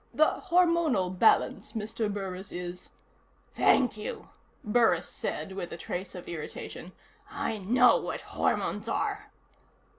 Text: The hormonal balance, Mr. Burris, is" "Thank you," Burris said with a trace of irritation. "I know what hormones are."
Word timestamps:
The 0.15 0.41
hormonal 0.49 1.11
balance, 1.11 1.73
Mr. 1.73 2.11
Burris, 2.11 2.51
is" 2.51 2.89
"Thank 3.55 3.97
you," 3.97 4.29
Burris 4.63 5.07
said 5.07 5.51
with 5.51 5.71
a 5.71 5.77
trace 5.77 6.15
of 6.15 6.27
irritation. 6.27 6.93
"I 7.29 7.59
know 7.59 7.97
what 7.97 8.21
hormones 8.21 8.89
are." 8.89 9.29